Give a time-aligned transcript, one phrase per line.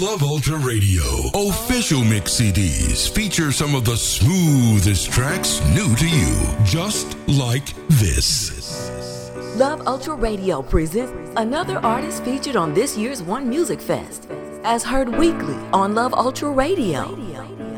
[0.00, 1.02] Love Ultra Radio
[1.34, 9.30] official mix CDs feature some of the smoothest tracks new to you, just like this.
[9.56, 14.26] Love Ultra Radio presents another artist featured on this year's One Music Fest,
[14.64, 17.14] as heard weekly on Love Ultra Radio,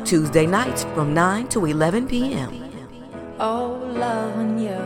[0.05, 2.71] Tuesday nights from 9 to 11 p.m.
[3.37, 4.79] Oh, loving you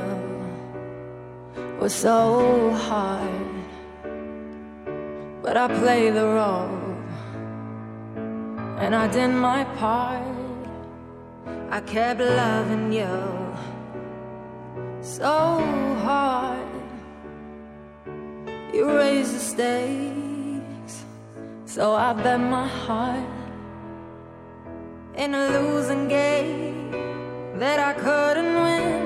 [1.79, 3.29] was so hard,
[5.43, 6.86] but I play the role
[8.77, 10.23] and I did my part.
[11.69, 13.53] I kept loving you
[15.01, 15.59] so
[16.05, 16.67] hard.
[18.73, 21.05] You raised the stakes,
[21.65, 23.25] so I bet my heart
[25.15, 26.91] in a losing game
[27.57, 29.03] that I couldn't win.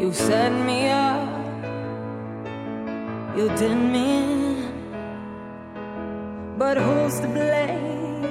[0.00, 1.28] You set me up,
[3.36, 4.47] you did me
[6.58, 8.22] but who's to blame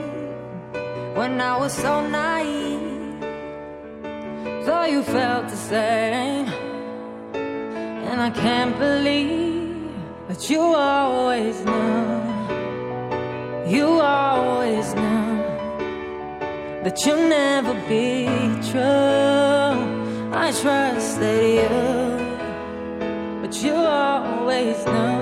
[1.16, 3.22] when I was so naive?
[4.66, 6.48] Though you felt the same,
[8.10, 9.94] and I can't believe
[10.28, 12.04] that you always knew,
[13.76, 15.38] you always knew
[16.84, 18.28] that you'll never be
[18.70, 19.78] true.
[20.44, 21.70] I trusted you,
[23.42, 25.17] but you always knew.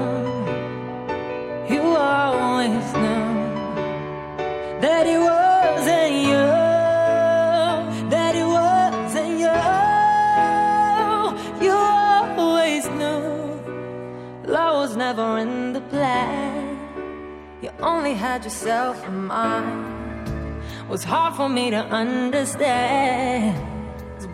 [18.05, 20.61] Only had yourself in mind.
[20.87, 23.57] Was hard for me to understand.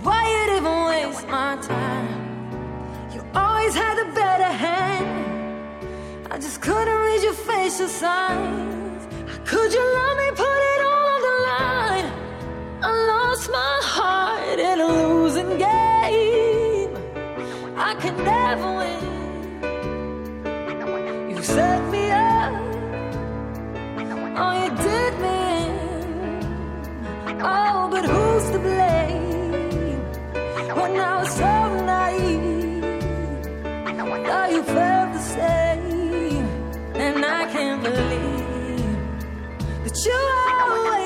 [0.04, 2.10] why you'd even waste my time?
[3.14, 5.08] You always had the better hand.
[6.30, 9.04] I just couldn't read your facial signs.
[9.46, 12.10] Could you love me put it all on the line?
[12.88, 16.92] I lost my heart in a losing game.
[17.78, 19.11] I can never win.
[24.44, 25.40] Oh, you did me.
[27.44, 30.00] Oh, but who's to blame?
[30.80, 31.54] When I was so
[31.86, 32.62] naive,
[34.26, 36.46] thought you felt the same
[36.96, 38.98] and I can't believe
[39.84, 40.20] that you
[40.62, 41.01] always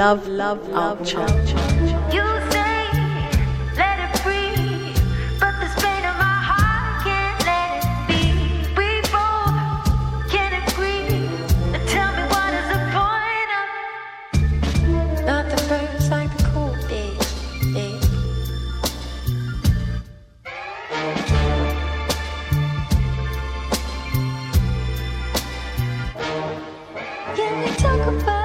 [0.00, 0.26] us?
[0.26, 1.26] Love, love, Ultra.
[2.12, 2.76] You say
[3.76, 4.96] let it breathe,
[5.40, 8.22] but this pain of my heart can't let it be.
[8.76, 11.28] We both can agree.
[11.88, 17.26] Tell me what is the point of not the first like the cool days,
[17.72, 18.04] days.
[27.36, 28.35] Can we talk about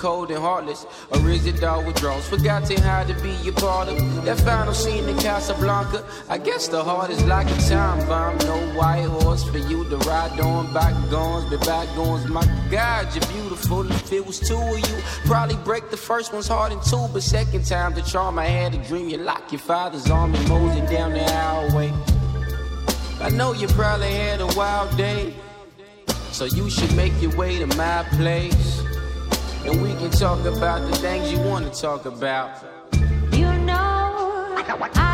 [0.00, 0.86] cold and heartless?
[1.12, 2.26] Or is it all withdrawals?
[2.26, 6.04] Forgotten how to be a part of that final scene in Casablanca.
[6.28, 8.38] I guess the heart is like a time bomb.
[8.38, 10.72] No white horse for you to ride on.
[10.72, 12.26] Bygones, be bygones.
[12.28, 13.90] My God, you're beautiful.
[13.92, 17.06] If it was two of you, probably break the first one's heart in two.
[17.12, 19.10] But second time, the charm I had a dream.
[19.10, 21.92] You lock your father's arm and mosey down the alleyway.
[23.20, 25.34] I know you probably had a wild day,
[26.32, 28.82] so you should make your way to my place.
[29.64, 32.64] And we can talk about the things you want to talk about.
[33.32, 35.09] You know, I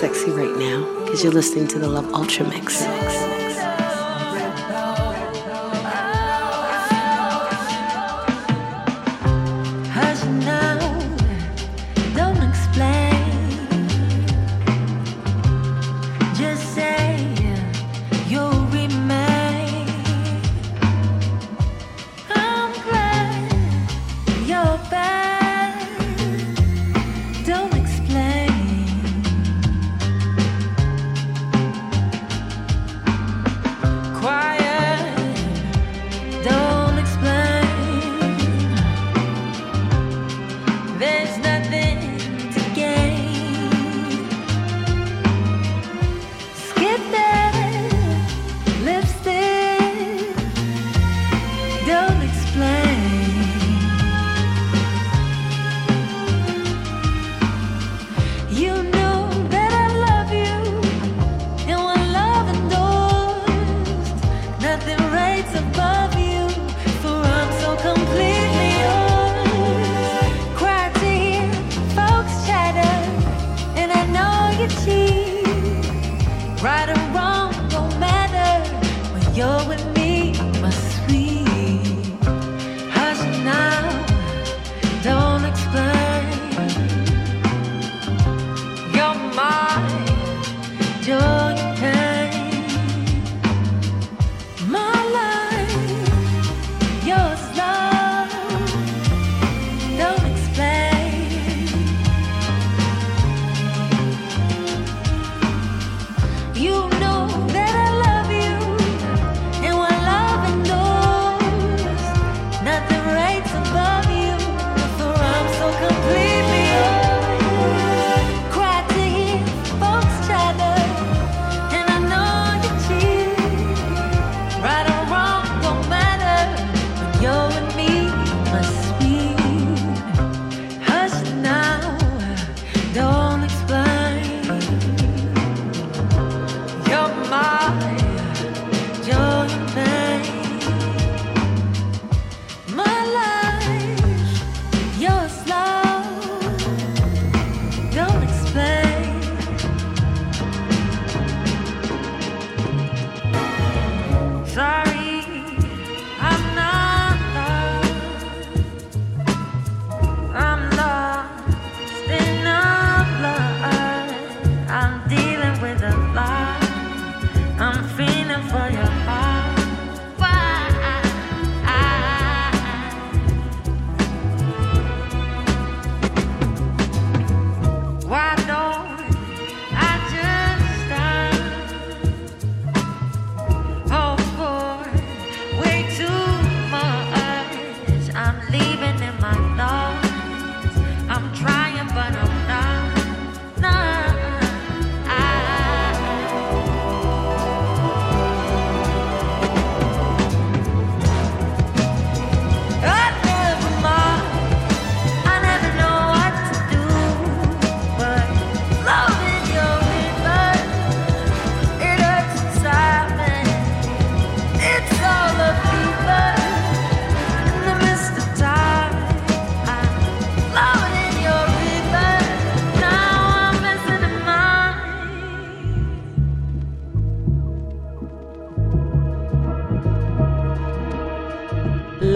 [0.00, 3.35] sexy right now because you're listening to the Love Ultra Mix.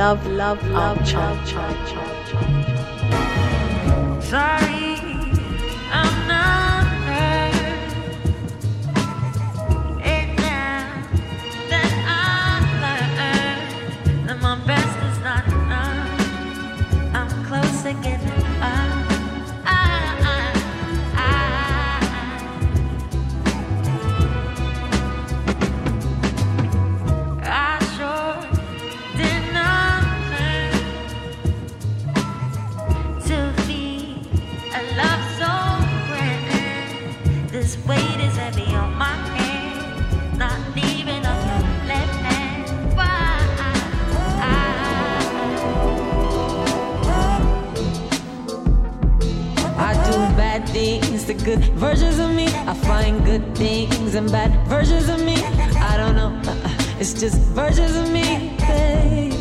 [0.01, 4.23] Love, love, love, child, child, child, child.
[4.23, 4.90] Sorry,
[51.37, 52.47] the good versions of me.
[52.47, 55.37] I find good things and bad versions of me.
[55.93, 59.35] I don't know, uh-uh, it's just versions of me, babe.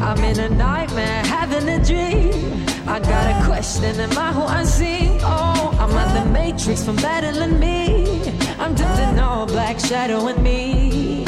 [0.00, 2.64] I'm in a nightmare, having a dream.
[2.88, 5.18] I got a question, am I who I see?
[5.20, 8.22] Oh, I'm at the matrix from battling me.
[8.58, 11.26] I'm dipped in all black shadow in me.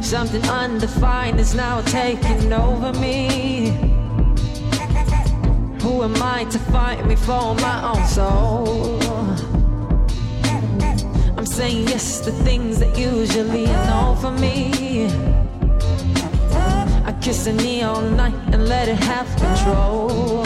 [0.00, 3.93] Something undefined is now taking over me.
[5.94, 9.00] Who am I to fight me for my own soul?
[11.38, 15.06] I'm saying yes to things that usually are no for me.
[17.04, 20.44] I kiss a knee all night and let it have control.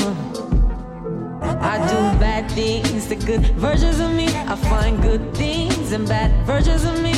[1.72, 4.26] I do bad things, the good versions of me.
[4.26, 7.14] I find good things and bad versions of me.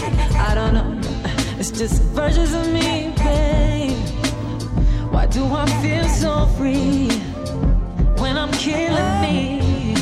[0.49, 1.01] I don't know,
[1.59, 3.99] it's just versions of me, babe.
[5.11, 7.30] Why do I feel so free?
[8.61, 9.95] Killing me.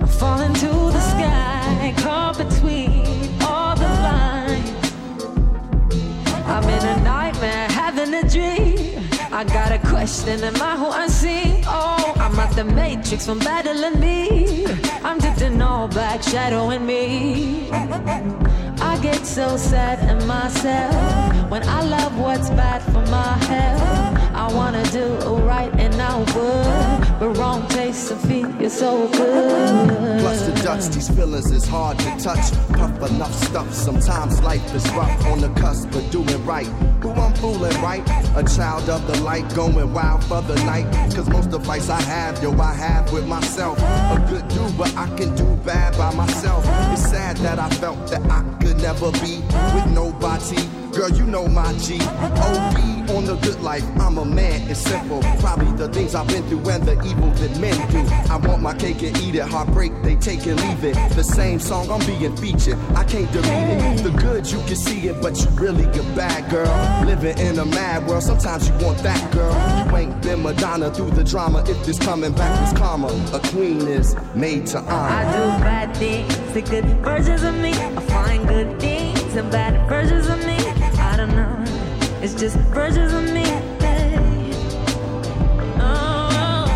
[0.00, 3.04] I'm falling to the sky, caught between
[3.42, 4.92] all the lines.
[6.46, 9.02] I'm in a nightmare, having a dream.
[9.30, 11.62] I got a question, am I who I see?
[11.66, 14.64] Oh, I'm at the matrix from battling me.
[15.04, 17.70] I'm dipped in all black, shadowing me.
[18.90, 24.25] I get so sad in myself when I love what's bad for my health.
[24.36, 25.06] I wanna do
[25.46, 30.20] right and I would, but wrong taste and feel you're so good.
[30.20, 32.52] Plus the dust, these feelings is hard to touch.
[32.74, 36.66] Puff enough stuff, sometimes life is rough on the cusp of doing right.
[37.02, 38.02] Who I'm fooling, right?
[38.36, 40.86] A child of the light, going wild for the night.
[41.14, 43.78] Cause most advice I have, yo, I have with myself.
[43.78, 46.62] A good dude, but I can do bad by myself.
[47.16, 49.40] Sad that I felt that I could never be
[49.74, 50.60] with nobody.
[50.92, 51.98] Girl, you know my G.
[52.00, 53.84] OB on the good life.
[54.00, 55.20] I'm a man, it's simple.
[55.40, 57.98] Probably the things I've been through and the evil that men do.
[58.32, 59.42] I want my cake and eat it.
[59.42, 60.94] Heartbreak, they take and leave it.
[61.14, 62.78] The same song I'm being featured.
[62.94, 64.02] I can't delete it.
[64.02, 67.06] The good, you can see it, but you really get bad girl.
[67.06, 69.54] Living in a mad world, sometimes you want that girl.
[69.86, 71.62] You ain't been Madonna through the drama.
[71.68, 75.14] If this coming back is karma, a queen is made to honor.
[75.14, 77.70] I do bad things, the good versions of me.
[77.70, 80.58] I find good things and bad versions of me.
[81.10, 81.56] I don't know,
[82.20, 83.46] it's just versions of me.
[85.78, 86.66] Oh,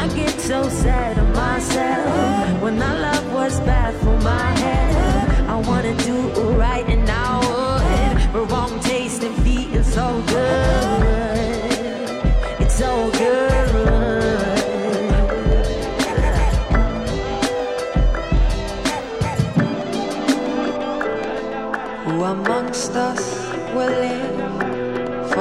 [0.00, 5.46] I get so sad of myself when I love what's bad for my head.
[5.54, 6.16] I wanna do
[6.64, 7.04] right and
[7.44, 10.79] would, but wrong taste and feel so good.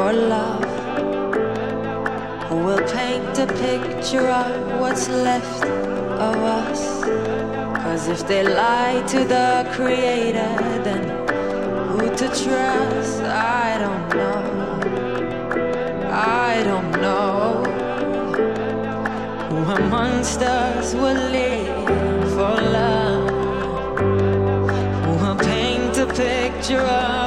[0.10, 0.66] For love?
[2.50, 5.64] Will paint a picture of what's left
[6.30, 7.04] of us?
[7.84, 10.54] Cause if they lie to the Creator,
[10.86, 11.04] then
[11.90, 13.22] who to trust?
[13.22, 14.42] I don't know.
[16.12, 17.64] I don't know.
[19.50, 23.30] Who amongst us will live for love?
[25.06, 27.19] Who will paint a picture of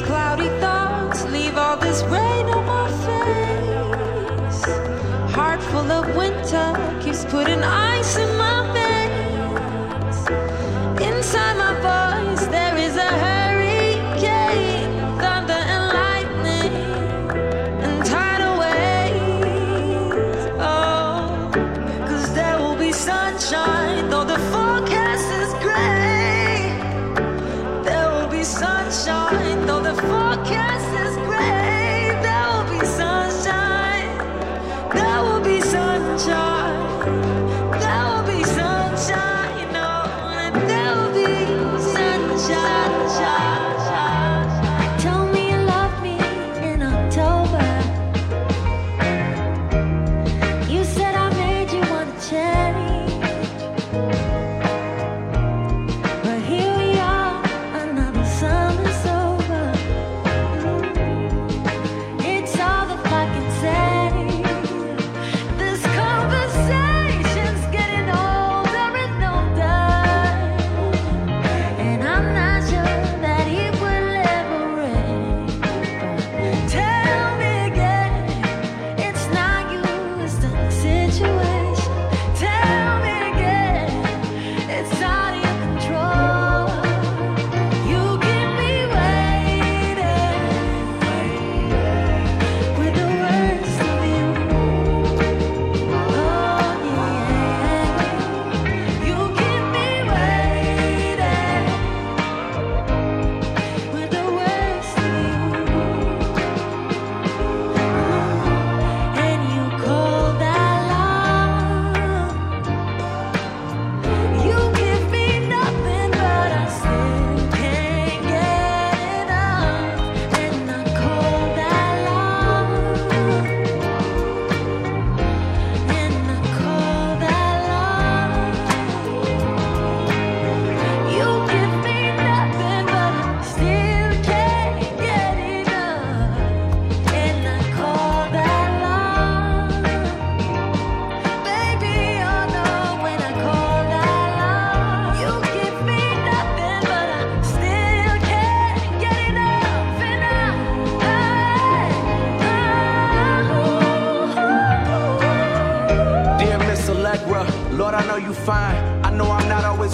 [0.00, 0.08] These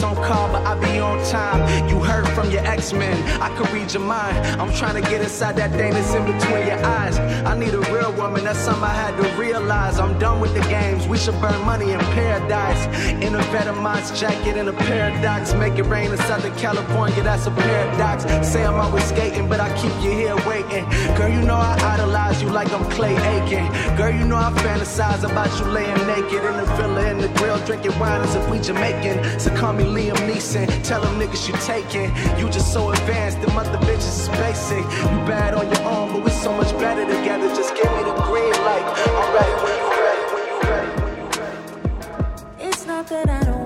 [0.03, 1.89] always on call, but I be on time.
[1.89, 4.37] You heard from your X-Men, I can read your mind.
[4.61, 7.19] I'm trying to get inside that thing that's in between your eyes.
[7.47, 9.99] I need a real woman, that's something I had to realize.
[9.99, 12.87] I'm done with the games, we should burn money in paradise.
[13.23, 15.55] In a Vetements jacket and a paradox.
[15.55, 18.25] Make it rain in Southern California, that's a paradox.
[18.47, 20.85] Say I'm always skating, but I keep you here waiting.
[21.17, 23.67] Girl, you know I idolize you like I'm Clay Aiken.
[23.97, 27.59] Girl, you know I fantasize about you laying naked in the villa in the grill,
[27.65, 29.41] drinking wine as if we Jamaican.
[29.41, 30.67] So call me and Liam Neeson.
[30.83, 32.11] Tell them niggas you taking.
[32.39, 34.83] You just so advanced, the mother bitches is basic.
[34.83, 37.49] You bad on your own, but we're so much better together.
[37.55, 38.87] Just give me the green light.
[39.07, 42.69] I'm ready when you ready, when you ready, when you ready.
[42.69, 43.66] It's not that I don't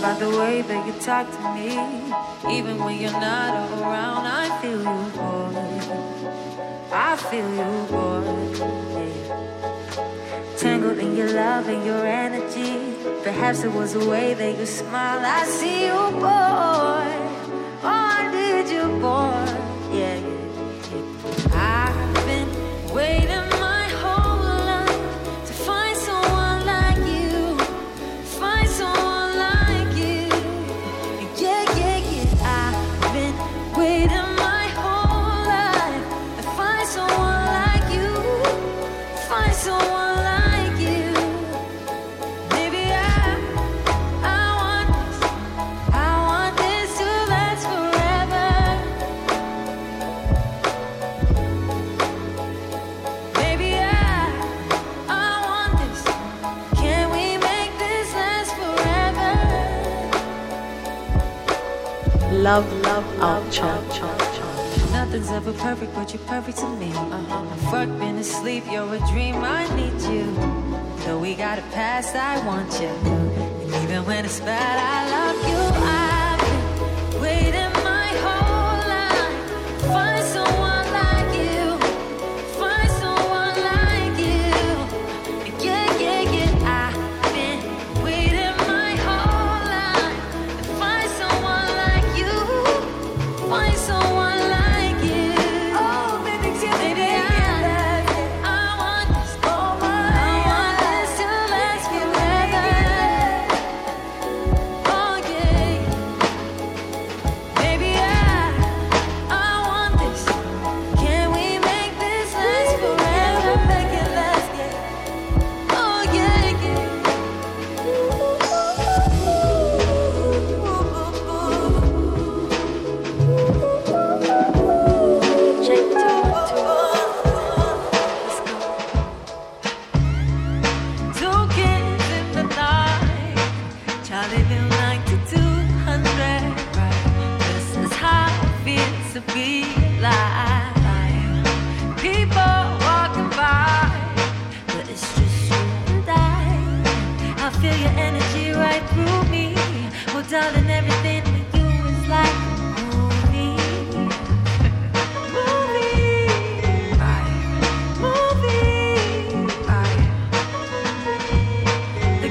[0.00, 1.70] love the way that you talk to me.
[2.56, 5.50] Even when you're not around, I feel you, boy.
[6.92, 8.22] I feel you, boy.
[8.94, 10.56] Yeah.
[10.56, 12.94] Tangled in your love and your energy.
[13.24, 15.20] Perhaps it was the way that you smile.
[15.24, 17.10] I see you, boy.
[17.82, 19.46] Oh, I need you, boy.
[19.96, 20.46] Yeah, yeah,
[20.92, 21.86] yeah.
[21.86, 23.57] I've been waiting.
[62.48, 64.90] Love, love, love, chomp, chomp.
[64.90, 66.90] Nothing's ever perfect, but you're perfect to me.
[66.92, 67.70] Uh-huh.
[67.70, 70.24] Worked, been asleep, you're a dream, I need you.
[71.04, 72.88] Though we got a past, I want you.
[72.88, 75.84] And even when it's bad, I love you.
[75.86, 76.07] I've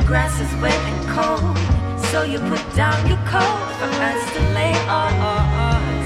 [0.08, 1.58] grass is wet and cold.
[2.12, 6.06] So you put down your coat for us to lay on.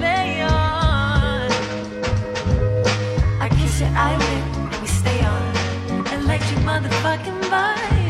[0.00, 1.48] Lay on.
[3.40, 5.42] I kiss your eyelid and we stay on.
[6.20, 8.01] Electric motherfucking vibe.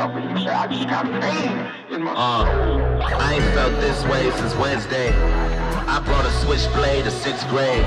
[0.00, 0.08] Uh,
[4.08, 5.12] way since Wednesday.
[5.12, 7.84] I brought a switchblade to sixth grade.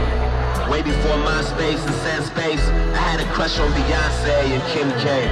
[0.70, 2.62] Way before MySpace and SendSpace,
[2.94, 5.28] I had a crush on Beyonce and Kim K.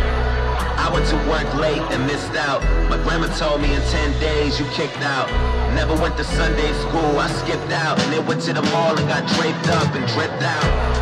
[0.81, 2.63] I went to work late and missed out.
[2.89, 5.29] My grandma told me in 10 days you kicked out.
[5.75, 7.99] Never went to Sunday school, I skipped out.
[8.01, 11.01] And then went to the mall and got draped up and dripped out.